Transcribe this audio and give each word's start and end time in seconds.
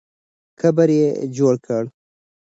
قبر 0.59 0.89
یې 0.99 1.07
جوړ 1.35 1.53
کړه. 1.65 1.89